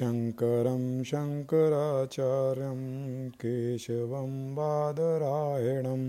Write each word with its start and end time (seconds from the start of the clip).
शङ्करं 0.00 0.84
शङ्कराचार्यं 1.10 2.82
केशवं 3.42 4.32
बादरायणं 4.54 6.02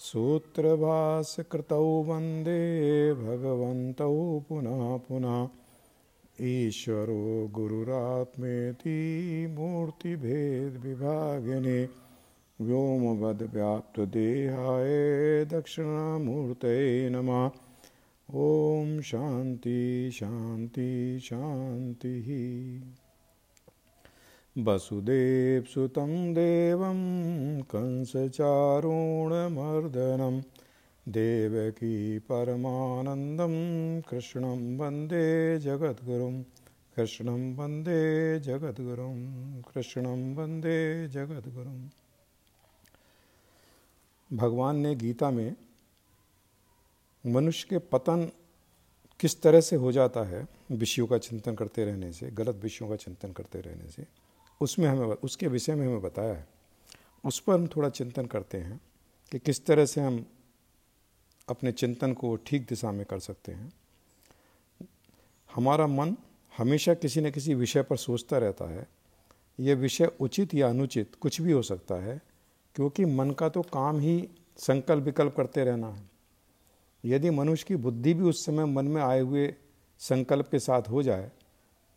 सूत्रभासकृतौ 0.00 1.86
वन्दे 2.08 2.62
भगवन्तौ 3.14 4.16
पुनः 4.48 4.82
पुनः 5.08 5.36
ईश्वरो 6.40 7.48
गुरुरात्मेति 7.54 8.96
मूर्तिभेदविभागिने 9.58 10.64
व्योमवद्व्याप्तदेहाय 12.60 15.44
दक्षिणामूर्तये 15.44 17.10
नमः। 17.10 17.50
ॐ 18.34 19.00
शान्ति 19.00 20.10
शान्ति, 20.12 21.20
शान्तिः। 21.22 22.80
वसुदेवसुतं 24.64 26.34
देवं, 26.34 27.62
कंसचारूणमर्दनं, 27.62 30.42
देवकी 31.12 32.18
परमानन्दं, 32.18 34.00
कृष्णं 34.00 34.78
वंदे 34.78 35.58
जगद्गुरुं, 35.58 36.42
कृष्णं 36.96 37.56
वंदे 37.56 38.40
जगद्गुरुं, 38.40 39.62
कृष्णं 39.62 40.34
वंदे 40.34 41.08
जगद्गुरुं। 41.08 41.88
भगवान 44.32 44.76
ने 44.76 44.94
गीता 44.94 45.30
में 45.30 45.56
मनुष्य 47.26 47.66
के 47.70 47.78
पतन 47.78 48.32
किस 49.20 49.42
तरह 49.42 49.60
से 49.60 49.76
हो 49.76 49.92
जाता 49.92 50.22
है, 50.22 50.48
विषयों 50.70 51.06
का 51.06 51.18
चिंतन 51.18 51.54
करते 51.54 51.84
रहने 51.84 52.12
से, 52.12 52.30
गलत 52.30 52.56
विषयों 52.56 52.88
का 52.88 52.96
चिंतन 52.96 53.32
करते 53.32 53.60
रहने 53.60 53.90
से, 53.90 54.06
उसमें 54.60 54.86
हमें 54.86 55.06
उसके 55.06 55.48
विषय 55.48 55.74
में 55.74 55.86
हमें 55.86 56.02
बताया 56.02 56.34
है। 56.34 56.48
उस 57.24 57.40
पर 57.40 57.54
हम 57.54 57.66
थोड़ा 57.66 57.88
चिंतन 57.88 58.26
करते 58.26 58.58
हैं 58.58 58.80
कि 59.32 59.38
किस 59.38 59.66
तरह 59.66 59.86
से 59.86 60.00
हम 60.00 60.26
अपने 61.48 61.72
चिंतन 61.72 62.12
को 62.12 62.36
ठीक 62.36 62.66
दिशा 62.68 62.92
में 62.92 63.06
कर 63.06 63.18
सकते 63.18 63.52
हैं। 63.52 63.72
हमारा 65.54 65.86
मन 65.86 66.16
हमेशा 66.56 66.94
किसी 66.94 67.20
न 67.20 67.30
किसी 67.30 67.54
विषय 67.54 67.82
पर 67.82 67.96
सोचता 67.96 68.38
रहता 68.38 68.64
है। 68.64 68.88
यह 69.60 69.74
विषय 69.74 70.10
उचित 70.20 70.54
या 70.54 70.68
अनुचित 70.68 71.14
कुछ 71.14 71.40
भी 71.40 71.52
हो 71.52 71.62
सकता 71.62 71.94
है 71.94 72.33
क्योंकि 72.76 73.04
मन 73.04 73.30
का 73.30 73.48
तो 73.48 73.62
काम 73.62 73.98
ही 73.98 74.28
संकल्प 74.58 75.04
विकल्प 75.04 75.34
करते 75.36 75.64
रहना 75.64 75.88
है। 75.88 76.10
यदि 77.04 77.30
मनुष्य 77.30 77.64
की 77.68 77.76
बुद्धि 77.76 78.14
भी 78.14 78.22
उस 78.22 78.44
समय 78.46 78.64
मन 78.64 78.84
में 78.84 79.00
आए 79.02 79.20
हुए 79.20 79.54
संकल्प 80.00 80.48
के 80.50 80.58
साथ 80.58 80.82
हो 80.82 81.02
जाए, 81.02 81.30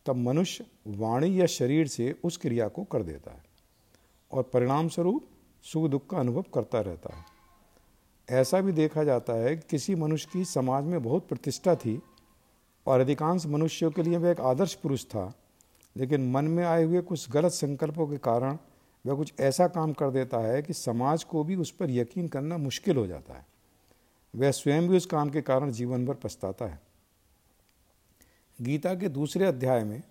तब 0.05 0.15
मनुष्य 0.15 0.65
वाणी 0.87 1.39
या 1.41 1.45
शरीर 1.45 1.87
से 1.87 2.15
उस 2.23 2.37
क्रिया 2.37 2.67
को 2.67 2.83
कर 2.83 3.03
देता 3.03 3.31
है 3.31 3.43
और 4.31 4.43
परिणाम 4.43 4.89
स्वरूप 4.89 5.27
सुख 5.63 5.89
दुख 5.89 6.09
का 6.09 6.17
अनुभव 6.17 6.45
करता 6.53 6.81
रहता 6.81 7.15
है। 7.15 7.25
ऐसा 8.29 8.61
भी 8.61 8.71
देखा 8.71 9.03
जाता 9.03 9.33
है 9.33 9.55
कि 9.55 9.67
किसी 9.69 9.95
मनुष्य 9.95 10.29
की 10.33 10.45
समाज 10.45 10.83
में 10.83 11.01
बहुत 11.03 11.27
प्रतिष्ठा 11.27 11.75
थी 11.75 12.01
और 12.87 12.99
अधिकांश 12.99 13.45
मनुष्यों 13.45 13.91
के 13.91 14.03
लिए 14.03 14.17
वह 14.17 14.29
एक 14.29 14.41
आदर्श 14.41 14.73
पुरुष 14.73 15.05
था, 15.05 15.33
लेकिन 15.95 16.31
मन 16.31 16.45
में 16.45 16.63
आए 16.65 16.83
हुए 16.83 17.01
कुछ 17.01 17.29
गलत 17.31 17.51
संकल्पों 17.51 18.07
के 18.07 18.17
कारण 18.17 18.57
वह 19.05 19.15
कुछ 19.15 19.33
ऐसा 19.39 19.67
काम 19.67 19.93
कर 19.93 20.11
देता 20.11 20.37
है 20.37 20.61
कि 20.61 20.73
समाज 20.73 21.23
को 21.23 21.43
भी 21.43 21.55
उस 21.55 21.71
पर 21.71 21.91
यकीन 21.91 22.27
करना 22.27 22.57
मुश्किल 22.57 22.97
हो 22.97 23.07
जाता 23.07 23.33
है। 23.33 23.45
वह 24.35 24.51
स्वयं 24.51 24.87
भी 24.87 24.97
उस 24.97 25.05
काम 25.05 25.29
के 25.29 25.41
कारण 25.41 25.71
जीवन 25.71 26.05
भर 26.05 26.13
पछताता 26.13 26.65
है। 26.65 26.81
गीता 28.61 28.95
के 28.95 29.09
दूसरे 29.09 29.45
अध्याय 29.45 29.83
में 29.83 30.03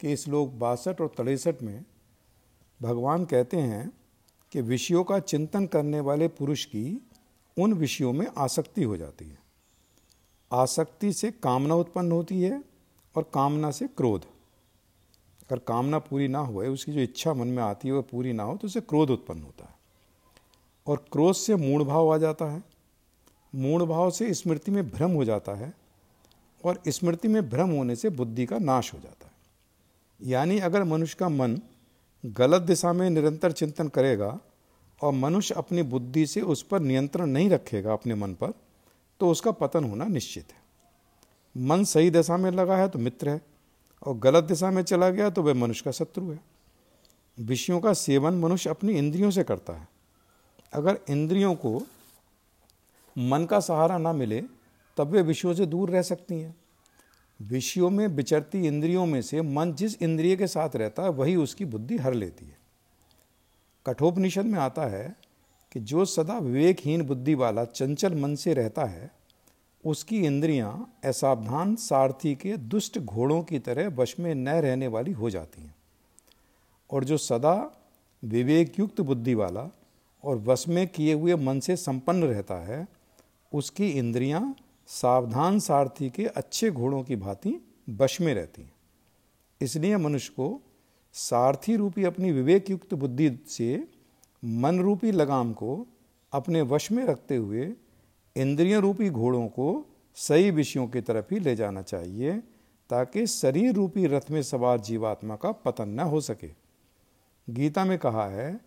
के 0.00 0.16
श्लोक 0.16 0.50
बासठ 0.50 1.00
और 1.00 1.08
तिरसठ 1.08 1.62
में 1.62 1.84
भगवान 2.82 3.24
कहते 3.24 3.56
हैं 3.56 3.92
कि 4.52 4.60
विषयों 4.60 5.04
का 5.04 5.18
चिंतन 5.18 5.66
करने 5.66 6.00
वाले 6.00 6.28
पुरुष 6.28 6.64
की 6.64 7.08
उन 7.58 7.72
विषयों 7.72 8.12
में 8.12 8.26
आसक्ति 8.38 8.82
हो 8.82 8.96
जाती 8.96 9.24
है। 9.24 9.38
आसक्ति 10.52 11.12
से 11.12 11.30
कामना 11.30 11.74
उत्पन्न 11.74 12.12
होती 12.12 12.42
है 12.42 12.64
और 13.16 13.30
कामना 13.34 13.70
से 13.70 13.86
क्रोध। 13.86 14.31
अगर 15.52 15.60
कामना 15.60 15.98
पूरी 15.98 16.26
ना 16.28 16.38
हो 16.38 16.62
उसकी 16.64 16.92
जो 16.92 17.00
इच्छा 17.00 17.32
मन 17.34 17.46
में 17.46 17.62
आती 17.62 17.88
है 17.88 17.94
वह 17.94 18.02
पूरी 18.10 18.32
ना 18.32 18.42
हो 18.42 18.56
तो 18.56 18.66
उसे 18.66 18.80
क्रोध 18.80 19.10
उत्पन्न 19.10 19.42
होता 19.42 19.64
है। 19.64 19.74
और 20.86 21.04
क्रोध 21.12 21.34
से 21.34 21.56
मूढ़ 21.56 21.82
भाव 21.82 22.12
आ 22.14 22.16
जाता 22.18 22.44
है। 22.44 22.62
मूढ़ 23.52 23.82
भाव 23.82 24.10
से 24.10 24.32
स्मृति 24.34 24.70
में 24.70 24.90
भ्रम 24.90 25.10
हो 25.10 25.24
जाता 25.24 25.54
है 25.54 25.72
और 26.64 26.82
स्मृति 26.88 27.28
में 27.28 27.48
भ्रम 27.50 27.70
होने 27.70 27.96
से 27.96 28.10
बुद्धि 28.10 28.46
का 28.46 28.58
नाश 28.58 28.92
हो 28.94 28.98
जाता 28.98 29.26
है। 29.26 30.30
यानी 30.30 30.58
अगर 30.60 30.84
मनुष्य 30.84 31.16
का 31.18 31.28
मन 31.28 31.60
गलत 32.24 32.62
दिशा 32.62 32.92
में 32.92 33.08
निरंतर 33.10 33.52
चिंतन 33.52 33.88
करेगा 33.88 34.38
और 35.00 35.12
मनुष्य 35.12 35.54
अपनी 35.54 35.82
बुद्धि 35.82 36.26
से 36.26 36.40
उस 36.40 36.62
पर 36.62 36.80
नियंत्रण 36.80 37.26
नहीं 37.26 37.50
रखेगा 37.50 37.92
अपने 37.92 38.14
मन 38.14 38.34
पर 38.34 38.52
तो 39.20 39.30
उसका 39.30 39.50
पतन 39.52 39.84
होना 39.84 40.04
निश्चित 40.04 40.52
है। 40.52 40.60
मन 41.56 41.84
सही 41.84 42.10
दिशा 42.10 42.36
में 42.36 42.50
लगा 42.50 42.76
है 42.76 42.88
तो 42.88 42.98
मित्र 42.98 43.28
है। 43.28 43.51
और 44.06 44.18
गलत 44.18 44.44
दिशा 44.44 44.70
में 44.70 44.82
चला 44.82 45.10
गया 45.10 45.30
तो 45.30 45.42
वह 45.42 45.54
मनुष्य 45.54 45.82
का 45.84 45.90
शत्रु 45.90 46.30
है। 46.30 46.40
विषयों 47.40 47.80
का 47.80 47.92
सेवन 47.92 48.34
मनुष्य 48.34 48.70
अपनी 48.70 48.92
इंद्रियों 48.92 49.30
से 49.30 49.44
करता 49.44 49.72
है। 49.72 49.88
अगर 50.72 50.98
इंद्रियों 51.10 51.54
को 51.54 51.82
मन 53.18 53.44
का 53.44 53.60
सहारा 53.60 53.98
ना 53.98 54.12
मिले, 54.12 54.42
तब 54.96 55.08
वे 55.08 55.22
विषयों 55.22 55.54
से 55.54 55.66
दूर 55.66 55.90
रह 55.90 56.02
सकती 56.02 56.34
हैं। 56.34 56.54
विषयों 57.42 57.90
में 57.90 58.08
विचरती 58.08 58.66
इंद्रियों 58.66 59.06
में 59.06 59.22
से 59.22 59.42
मन 59.42 59.72
जिस 59.72 60.02
इंद्रिय 60.02 60.36
के 60.36 60.46
साथ 60.46 60.76
रहता 60.76 61.02
है 61.02 61.08
वही 61.08 61.36
उसकी 61.36 61.64
बुद्धि 61.64 61.96
हर 61.96 62.14
लेती 62.14 62.44
है। 62.44 62.58
कठोपनिषद 63.86 64.44
में 64.44 64.58
आता 64.58 64.86
है 64.86 65.16
कि 65.72 65.80
जो 65.80 66.04
सदा 66.04 66.38
विवेकहीन 66.38 67.02
बुद्धि 67.02 67.34
वाला 67.34 67.64
चंचल 67.64 68.14
मन 68.14 68.34
से 68.34 68.54
रहता 68.54 68.84
है 68.84 69.10
उसकी 69.84 70.24
इंद्रियाँ 70.24 70.98
असावधान 71.04 71.76
सारथी 71.76 72.34
के 72.34 72.56
दुष्ट 72.56 72.98
घोड़ों 72.98 73.42
की 73.42 73.58
तरह 73.58 73.88
वश 73.88 74.16
में 74.20 74.34
न 74.34 74.48
रहने 74.48 74.86
वाली 74.86 75.12
हो 75.12 75.30
जाती 75.30 75.62
हैं। 75.62 75.74
और 76.90 77.04
जो 77.04 77.16
सदा 77.16 77.72
विवेकयुक्त 78.24 79.00
बुद्धि 79.00 79.34
वाला 79.34 79.68
और 80.24 80.36
वश 80.36 80.68
में 80.68 80.88
किए 80.88 81.14
हुए 81.14 81.34
मन 81.34 81.60
से 81.60 81.76
संपन्न 81.76 82.24
रहता 82.24 82.54
है, 82.54 82.88
उसकी 83.52 83.88
इंद्रियाँ 83.88 84.56
सावधान 84.86 85.58
सारथी 85.58 86.10
के 86.10 86.26
अच्छे 86.26 86.70
घोड़ों 86.70 87.02
की 87.02 87.16
भांति 87.16 87.60
वश 87.90 88.20
में 88.20 88.34
रहती 88.34 88.62
हैं। 88.62 88.72
इसलिए 89.60 89.96
मनुष्य 89.96 90.32
को 90.36 90.60
सारथी 91.12 91.76
रूपी 91.76 92.04
अपनी 92.04 92.32
विवेकयुक्त 92.32 92.94
बुद्धि 92.94 93.38
से 93.48 93.88
मन 94.44 94.80
रूपी 94.80 95.12
लगाम 95.12 95.52
को 95.52 95.86
अपने 96.32 96.62
वश 96.62 96.92
में 96.92 97.04
रखते 97.04 97.36
हुए 97.36 97.72
इंद्रिय 98.36 98.80
रूपी 98.80 99.10
घोड़ों 99.10 99.46
को 99.48 99.86
सही 100.14 100.50
विषयों 100.50 100.86
की 100.88 101.00
तरफ़ 101.00 101.34
ही 101.34 101.40
ले 101.40 101.56
जाना 101.56 101.82
चाहिए, 101.82 102.32
ताकि 102.90 103.26
शरीर 103.26 103.74
रूपी 103.74 104.06
रथ 104.06 104.30
में 104.30 104.42
सवार 104.42 104.80
जीवात्मा 104.80 105.36
का 105.36 105.52
पतन 105.52 105.88
न 105.88 106.00
हो 106.00 106.20
सके। 106.20 106.50
गीता 107.48 107.84
में 107.84 107.98
कहा 107.98 108.26
है 108.28 108.60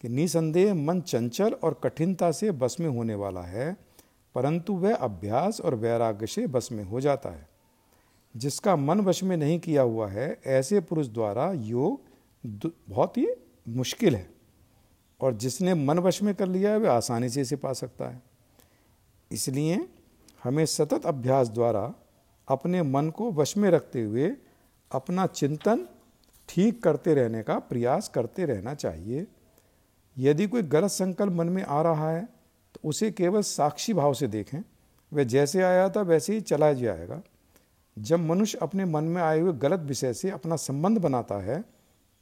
कि 0.00 0.08
निसंदेह 0.08 0.74
मन 0.74 1.00
चंचल 1.00 1.52
और 1.52 1.80
कठिनता 1.84 2.30
से 2.32 2.50
बस 2.50 2.76
में 2.80 2.88
होने 2.88 3.14
वाला 3.14 3.40
है, 3.40 3.76
परंतु 4.34 4.72
वह 4.72 4.94
अभ्यास 4.94 5.60
और 5.60 5.74
वैराग्य 5.74 6.26
से 6.26 6.46
बस 6.46 6.68
में 6.72 6.84
हो 6.84 7.00
जाता 7.00 7.30
है। 7.30 7.48
जिसका 8.36 8.76
मन 8.76 9.00
वश 9.00 9.22
में 9.22 9.36
नहीं 9.36 9.58
किया 9.60 9.82
हुआ 9.82 10.08
है, 10.08 10.40
ऐसे 10.46 10.80
पुरुष 10.80 11.06
द्वारा 11.06 11.52
योग 11.52 12.00
बहुत 12.88 13.18
ही 13.18 13.28
मुश्किल 13.68 14.16
है, 14.16 14.30
और 15.20 15.34
जिसने 15.34 15.74
मन 15.74 15.98
वश 15.98 16.22
में 16.22 16.34
कर 16.34 16.46
लिया 16.46 16.70
है, 16.70 16.78
वह 16.78 16.90
आसानी 16.90 17.28
से 17.28 17.40
इसे 17.40 17.56
पा 17.56 17.72
सकता 17.72 18.08
है। 18.08 18.31
इसलिए 19.32 19.88
हमें 20.44 20.66
सतत 20.66 21.06
अभ्यास 21.06 21.48
द्वारा 21.48 21.94
अपने 22.48 22.82
मन 22.82 23.10
को 23.10 23.30
वश 23.32 23.56
में 23.56 23.70
रखते 23.70 24.02
हुए 24.02 24.36
अपना 24.90 25.26
चिंतन 25.26 25.86
ठीक 26.48 26.82
करते 26.82 27.14
रहने 27.14 27.42
का 27.42 27.58
प्रयास 27.58 28.08
करते 28.08 28.44
रहना 28.44 28.74
चाहिए। 28.74 29.26
यदि 30.16 30.46
कोई 30.46 30.62
गलत 30.62 30.90
संकल्प 30.90 31.32
मन 31.32 31.48
में 31.48 31.62
आ 31.62 31.82
रहा 31.82 32.10
है 32.10 32.24
तो 32.74 32.88
उसे 32.88 33.10
केवल 33.10 33.42
साक्षी 33.42 33.94
भाव 33.94 34.14
से 34.14 34.28
देखें। 34.28 34.62
वह 35.12 35.24
जैसे 35.24 35.62
आया 35.62 35.88
था, 35.88 36.00
वैसे 36.00 36.34
ही 36.34 36.40
चला 36.40 36.72
जाएगा। 36.72 37.22
जब 37.98 38.20
मनुष्य 38.20 38.58
अपने 38.62 38.84
मन 38.84 39.04
में 39.04 39.22
आए 39.22 39.40
हुए 39.40 39.52
गलत 39.52 39.80
विषय 39.80 40.12
से 40.12 40.30
अपना 40.30 40.56
संबंध 40.56 40.98
बनाता 40.98 41.34
है, 41.34 41.64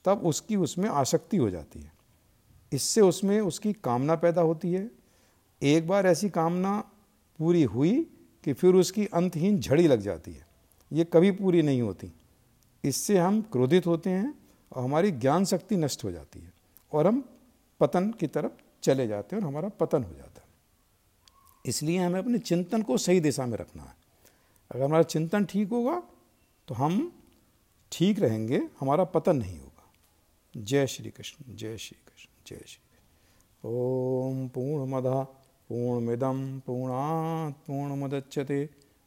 तब 0.05 0.23
उसकी 0.25 0.57
उसमें 0.57 0.89
आसक्ति 0.89 1.37
हो 1.37 1.51
जाती 1.51 1.81
है। 1.81 1.93
इससे 2.73 3.01
उसमें 3.01 3.41
उसकी 3.41 3.73
कामना 3.73 4.15
पैदा 4.15 4.43
होती 4.43 4.73
है। 4.73 4.91
एक 5.63 5.87
बार 5.89 6.07
ऐसी 6.07 6.31
कामना 6.31 6.90
पूरी 7.41 7.63
हुई 7.63 8.01
कि 8.45 8.53
फिर 8.53 8.75
उसकी 8.75 9.07
अंतहीन 9.07 9.61
झड़ी 9.61 9.87
लग 9.87 10.01
जाती 10.01 10.33
है। 10.33 10.47
ये 10.93 11.05
कभी 11.05 11.31
पूरी 11.31 11.63
नहीं 11.63 11.83
होती। 11.83 12.13
इससे 12.85 13.19
हम 13.19 13.43
क्रोधित 13.43 13.87
होते 13.87 14.11
हैं 14.11 14.35
और 14.73 14.85
हमारी 14.85 15.11
ज्ञान 15.11 15.45
शक्ति 15.45 15.77
नष्ट 15.77 16.05
हो 16.05 16.11
जाती 16.11 16.41
है 16.41 16.53
और 16.93 17.07
हम 17.07 17.25
पतन 17.81 18.11
की 18.11 18.27
तरफ़ 18.27 18.53
चले 18.83 19.07
जाते 19.07 19.37
हैं 19.37 19.43
और 19.43 19.49
हमारा 19.49 19.69
पतन 19.69 20.05
हो 20.05 20.15
जाता 20.15 20.41
है। 20.41 20.49
इसलिए 21.67 21.99
हमें 21.99 22.21
अपने 22.21 22.39
चिंतन 22.39 22.83
को 22.83 22.99
सही 22.99 23.21
दिशा 23.21 23.47
में 23.47 23.59
रखना 23.59 23.83
है। 23.83 23.95
अगर 24.71 24.85
हमारा 24.85 25.03
चिंतन 25.03 25.45
ठीक 25.45 25.69
होगा 25.69 26.03
तो 26.69 26.75
हम 26.75 27.13
ठीक 27.93 28.21
रहेंगे, 28.21 28.69
हमारा 28.81 29.05
पतन 29.05 29.37
नहीं 29.37 29.59
होगा। 29.59 29.91
जय 30.57 30.87
श्री 30.87 31.11
कृष्ण, 31.11 31.57
जय 31.57 31.77
श्री 31.79 31.97
कृष्ण, 32.07 32.29
जय 32.47 32.65
श्री 32.67 32.83
कृष्ण। 32.91 33.69
ओम 33.69 34.49
पूर्णमद 35.73 36.61
पूर्णात् 36.67 37.67
पूर्णमुदच्यते 37.67 38.67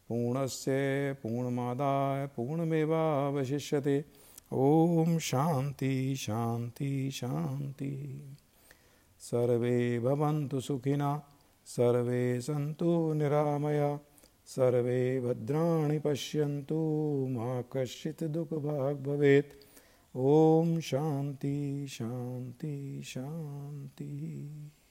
पूर्णस्य 0.09 0.71
पूर्णमादाय 1.13 2.27
पूर्णमेवावशिष्यते। 2.27 4.05
ओम 4.53 5.17
शांति 5.17 6.15
शांति 6.15 7.11
शांति 7.11 8.23
सर्वे 9.19 9.99
भवन्तु 9.99 10.59
सुखिना, 10.59 11.23
सर्वे 11.65 12.41
सन्तु 12.41 13.13
निरामया, 13.13 13.99
सर्वे 14.45 15.21
भद्राणि 15.21 15.99
पश्यन्तु, 15.99 16.75
मा 17.29 17.61
कश्चित् 17.61 18.23
दुःखभाग् 18.23 19.03
भवेत्। 19.03 19.53
ॐ 20.17 20.79
शान्ति 20.79 21.87
शान्ति, 21.89 23.01
शान्तिः। 23.05 24.82